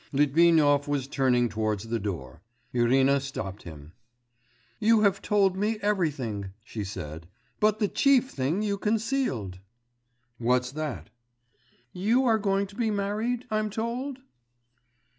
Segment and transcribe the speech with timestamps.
[0.11, 2.41] Litvinov was turning towards the door....
[2.73, 3.91] Irina stopped him.
[4.79, 7.27] 'You have told me everything,' she said,
[7.59, 9.59] 'but the chief thing you concealed.'
[10.39, 11.11] 'What's that?'
[11.93, 14.17] 'You are going to be married, I'm told?